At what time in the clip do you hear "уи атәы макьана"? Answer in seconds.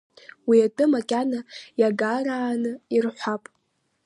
0.47-1.39